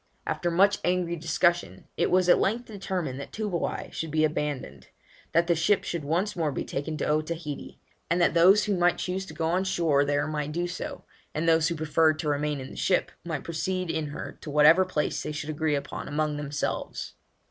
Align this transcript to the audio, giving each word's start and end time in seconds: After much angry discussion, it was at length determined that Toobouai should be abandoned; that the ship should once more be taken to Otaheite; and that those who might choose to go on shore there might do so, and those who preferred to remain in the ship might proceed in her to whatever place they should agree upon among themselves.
After 0.25 0.49
much 0.49 0.79
angry 0.83 1.15
discussion, 1.15 1.85
it 1.95 2.09
was 2.09 2.27
at 2.27 2.39
length 2.39 2.65
determined 2.65 3.19
that 3.19 3.31
Toobouai 3.31 3.91
should 3.91 4.09
be 4.09 4.23
abandoned; 4.23 4.87
that 5.31 5.45
the 5.45 5.53
ship 5.53 5.83
should 5.83 6.03
once 6.03 6.35
more 6.35 6.51
be 6.51 6.65
taken 6.65 6.97
to 6.97 7.07
Otaheite; 7.07 7.77
and 8.09 8.19
that 8.19 8.33
those 8.33 8.63
who 8.63 8.75
might 8.75 8.97
choose 8.97 9.27
to 9.27 9.35
go 9.35 9.45
on 9.49 9.63
shore 9.63 10.03
there 10.03 10.25
might 10.25 10.53
do 10.53 10.65
so, 10.65 11.03
and 11.35 11.47
those 11.47 11.67
who 11.67 11.75
preferred 11.75 12.17
to 12.17 12.29
remain 12.29 12.59
in 12.59 12.71
the 12.71 12.75
ship 12.75 13.11
might 13.23 13.43
proceed 13.43 13.91
in 13.91 14.07
her 14.07 14.39
to 14.41 14.49
whatever 14.49 14.85
place 14.85 15.21
they 15.21 15.31
should 15.31 15.51
agree 15.51 15.75
upon 15.75 16.07
among 16.07 16.35
themselves. 16.35 17.13